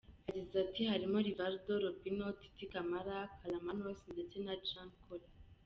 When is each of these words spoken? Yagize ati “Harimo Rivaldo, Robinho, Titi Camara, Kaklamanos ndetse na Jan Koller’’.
Yagize 0.27 0.55
ati 0.65 0.81
“Harimo 0.89 1.17
Rivaldo, 1.27 1.73
Robinho, 1.83 2.27
Titi 2.39 2.65
Camara, 2.73 3.17
Kaklamanos 3.37 3.99
ndetse 4.13 4.35
na 4.45 4.53
Jan 4.67 4.89
Koller’’. 5.03 5.33